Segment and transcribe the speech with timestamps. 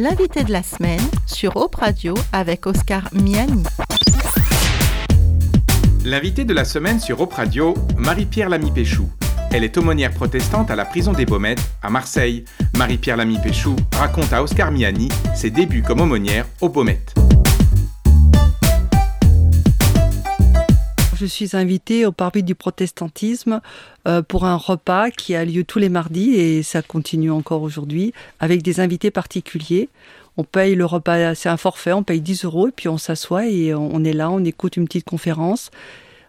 [0.00, 3.64] L'invité de la semaine sur Op Radio avec Oscar Miani.
[6.04, 9.10] L'invité de la semaine sur Op Radio, Marie-Pierre Lamy-Péchou.
[9.50, 12.44] Elle est aumônière protestante à la prison des Baumettes, à Marseille.
[12.76, 17.16] Marie-Pierre Lamy-Péchou raconte à Oscar Miani ses débuts comme aumônière aux Baumettes.
[21.18, 23.60] Je suis invitée au Parvis du protestantisme
[24.06, 28.12] euh, pour un repas qui a lieu tous les mardis et ça continue encore aujourd'hui
[28.38, 29.88] avec des invités particuliers.
[30.36, 33.48] On paye le repas, c'est un forfait, on paye 10 euros et puis on s'assoit
[33.48, 35.72] et on est là, on écoute une petite conférence.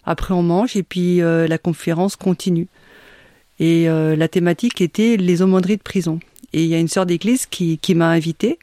[0.05, 2.67] Après on mange et puis euh, la conférence continue.
[3.59, 6.19] Et euh, la thématique était les aumôneries de prison.
[6.51, 8.57] Et il y a une sœur d'église qui, qui m'a invitée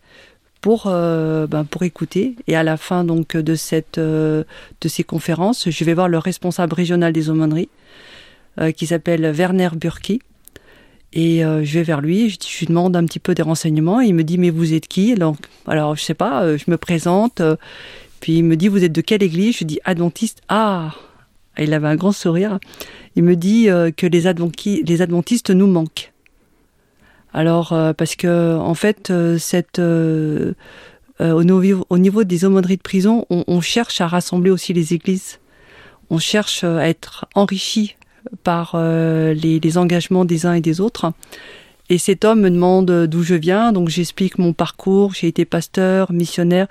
[0.67, 2.35] pour euh, ben, pour écouter.
[2.49, 4.43] Et à la fin donc de cette euh,
[4.81, 7.69] de ces conférences je vais voir le responsable régional des aumôneries
[8.61, 10.21] euh, qui s'appelle Werner Burki.
[11.13, 14.01] Et je vais vers lui je, lui demande un petit peu des renseignements.
[14.01, 15.15] Il me dit mais vous êtes qui?
[15.15, 17.41] Donc alors je sais pas je me présente
[18.19, 19.59] puis il me dit vous êtes de quelle église?
[19.59, 20.41] Je dis adventiste.
[20.49, 20.97] Ah!
[21.59, 22.59] Il avait un grand sourire.
[23.15, 24.25] Il me dit que les,
[24.83, 26.13] les adventistes nous manquent
[27.37, 29.39] alors euh, parce que en fait, euh,
[29.79, 30.55] euh,
[31.21, 35.39] au, niveau, au, niveau, des aumôneries de prison, on, cherche à rassembler aussi les églises.
[36.09, 37.97] On cherche à être enrichi
[38.43, 41.13] par les, les, engagements des uns et des autres.
[41.91, 45.13] Et cet homme me demande d'où je viens, donc j'explique mon parcours.
[45.13, 46.69] J'ai été pasteur, missionnaire.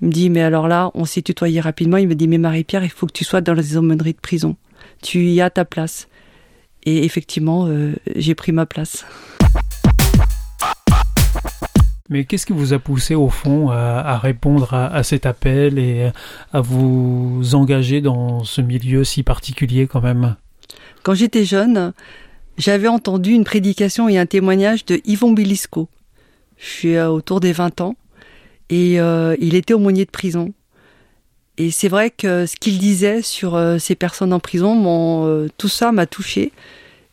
[0.00, 1.96] Il me dit mais alors là, on s'est tutoyé rapidement.
[1.96, 4.56] Il me dit mais Marie-Pierre, il faut que tu sois dans les aumôneries de prison.
[5.02, 6.06] Tu y as ta place.
[6.84, 7.68] Et effectivement,
[8.14, 9.04] j'ai pris ma place.
[12.08, 16.10] Mais qu'est-ce qui vous a poussé au fond à, répondre à, cet appel et
[16.52, 20.36] à vous engager dans ce milieu si particulier quand même?
[21.02, 21.92] Quand j'étais jeune,
[22.58, 25.88] j'avais entendu une prédication et un témoignage de Yvon Bilisco.
[26.56, 27.96] Je suis autour des 20 ans
[28.70, 30.52] et euh, il était aumônier de prison.
[31.58, 35.68] Et c'est vrai que ce qu'il disait sur euh, ces personnes en prison, euh, tout
[35.68, 36.52] ça m'a touché.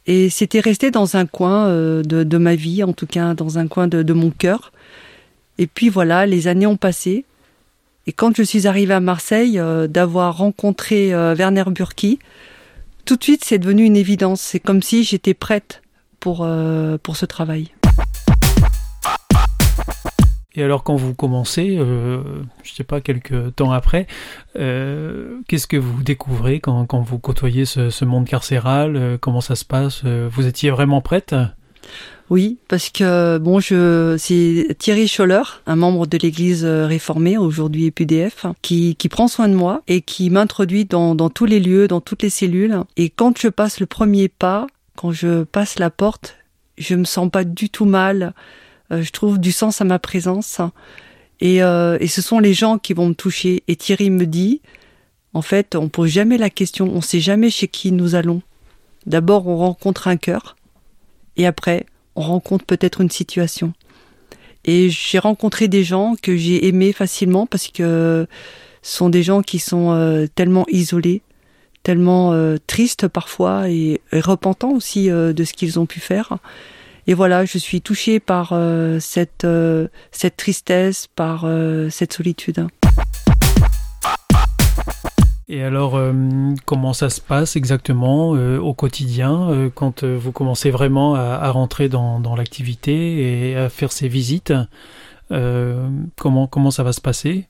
[0.06, 3.58] Et c'était resté dans un coin euh, de, de, ma vie, en tout cas dans
[3.58, 4.72] un coin de, de mon cœur.
[5.58, 7.26] Et puis voilà, les années ont passé.
[8.06, 12.20] Et quand je suis arrivée à Marseille, euh, d'avoir rencontré euh, Werner Burki,
[13.06, 14.42] tout de suite c'est devenu une évidence.
[14.42, 15.82] C'est comme si j'étais prête
[16.20, 17.72] pour, euh, pour ce travail.
[20.56, 22.22] Et alors quand vous commencez, euh,
[22.64, 24.06] je sais pas, quelques temps après,
[24.56, 29.66] euh, qu'est-ce que vous découvrez quand, vous côtoyez ce, monde carcéral euh, Comment ça se
[29.66, 31.36] passe Vous étiez vraiment prête?
[32.30, 38.46] Oui, parce que bon, je c'est Thierry Scholler, un membre de l'Église réformée aujourd'hui EPDF,
[38.62, 42.30] qui prend soin de moi et qui m'introduit dans tous les lieux, dans toutes les
[42.30, 42.78] cellules.
[42.96, 46.38] Et quand je passe le premier pas, quand je passe la porte,
[46.78, 48.34] je me sens pas du tout mal.
[48.94, 50.62] Euh, je trouve du sens à ma présence.
[51.40, 53.64] Et, euh, et ce sont les gens qui vont me toucher.
[53.68, 54.62] Et Thierry me dit,
[55.34, 58.42] en fait, on pose jamais la question, on sait jamais chez qui nous allons.
[59.06, 60.56] D'abord, on rencontre un cœur,
[61.36, 63.74] et après, on rencontre peut-être une situation.
[64.64, 68.28] Et j'ai rencontré des gens que j'ai aimés facilement parce que
[68.82, 71.22] ce sont des gens qui sont euh, tellement isolés,
[71.82, 72.34] tellement
[72.66, 76.38] tristes parfois et, repentants aussi de ce qu'ils ont pu faire.
[77.06, 82.68] Et voilà, je suis touchée par euh, cette, euh, cette tristesse, par euh, cette solitude.
[85.50, 86.00] Et alors,
[86.66, 92.20] comment ça se passe exactement au quotidien quand vous commencez vraiment à, à rentrer dans,
[92.22, 94.54] dans l'activité et à faire ces visites
[95.30, 97.46] comment, comment ça va se passer?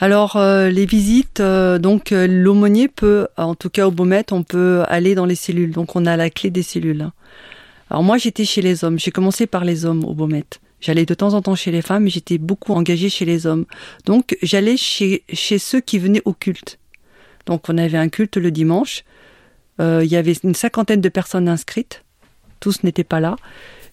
[0.00, 5.26] Alors les visites, donc l'aumônier peut, en tout cas au Beaumet, on peut aller dans
[5.26, 5.70] les cellules.
[5.70, 7.10] Donc on a la clé des cellules.
[7.94, 10.42] Alors moi j'étais chez les hommes, j'ai commencé par les hommes au Beaumet.
[10.80, 13.66] J'allais de temps en temps chez les femmes, mais j'étais beaucoup engagée chez les hommes.
[14.04, 16.80] Donc j'allais chez, chez ceux qui venaient au culte.
[17.46, 19.04] Donc on avait un culte le dimanche,
[19.80, 22.02] euh, il y avait une cinquantaine de personnes inscrites,
[22.58, 23.36] tous n'étaient pas là,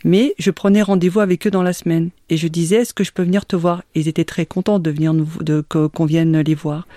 [0.04, 3.12] mais je prenais rendez-vous avec eux dans la semaine et je disais est-ce que je
[3.12, 3.84] peux venir te voir?
[3.94, 6.88] Ils étaient très contents de venir nous, de qu'on vienne les voir.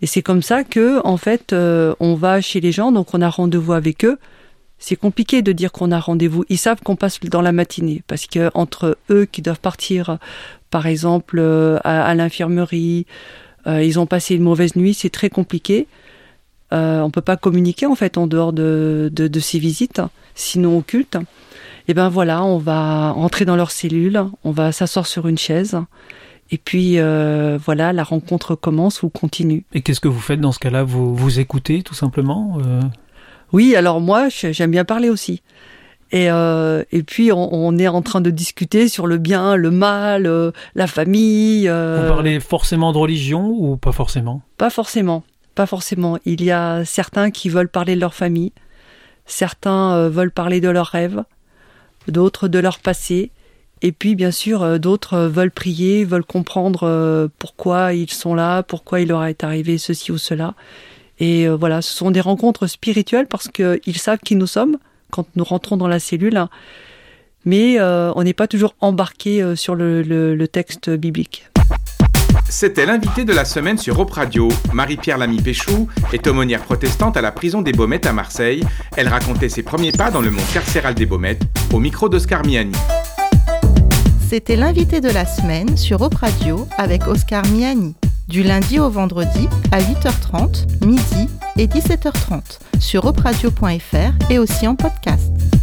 [0.00, 3.20] Et c'est comme ça que en fait euh, on va chez les gens, donc on
[3.20, 4.18] a rendez-vous avec eux
[4.78, 6.44] c'est compliqué de dire qu'on a rendez-vous.
[6.48, 10.18] Ils savent qu'on passe dans la matinée parce que entre eux qui doivent partir,
[10.70, 13.06] par exemple, euh, à, l'infirmerie,
[13.66, 15.86] euh, ils ont passé une mauvaise nuit, c'est très compliqué.
[16.72, 20.02] Euh, on peut pas communiquer en fait en dehors de, ces visites,
[20.34, 21.18] sinon occultes.
[21.88, 25.78] Et ben voilà, on va entrer dans leur cellule, on va s'asseoir sur une chaise.
[26.50, 29.64] Et puis euh, voilà, la rencontre commence ou continue.
[29.72, 30.82] Et qu'est-ce que vous faites dans ce cas-là?
[30.82, 32.58] Vous, vous écoutez tout simplement
[33.52, 35.42] oui, alors moi, j'aime bien parler aussi.
[36.12, 40.26] Et, euh, et puis on, est en train de discuter sur le bien, le mal,
[40.26, 41.68] euh, la famille.
[41.68, 42.06] Euh...
[42.06, 44.42] Vous parlez forcément de religion ou pas forcément?
[44.56, 45.24] Pas forcément,
[45.56, 46.18] pas forcément.
[46.24, 48.52] Il y a certains qui veulent parler de leur famille,
[49.26, 51.24] certains euh, veulent parler de leurs rêves,
[52.06, 53.32] d'autres de leur passé,
[53.82, 59.08] et puis bien sûr d'autres veulent prier, veulent comprendre pourquoi ils sont là, pourquoi il
[59.08, 60.54] leur est arrivé ceci ou cela.
[61.18, 64.78] Et voilà, ce sont des rencontres spirituelles parce qu'ils savent qui nous sommes
[65.10, 66.46] quand nous rentrons dans la cellule,
[67.46, 71.48] mais euh, on n'est pas toujours embarqué euh, sur le, texte biblique.
[72.48, 74.48] C'était l'invité de la semaine sur Op Radio.
[74.72, 78.62] Marie-Pierre Lamy-Péchou est aumônière protestante à la prison des Baumettes à Marseille.
[78.96, 81.42] Elle racontait ses premiers pas dans le monde carcéral des Baumettes
[81.72, 82.76] au micro d'Oscar Miani.
[84.28, 87.94] C'était l'invité de la semaine sur Op Radio avec Oscar Miani
[88.28, 95.55] du lundi au vendredi à 8h30, midi et 17h30 sur opradio.fr et aussi en podcast.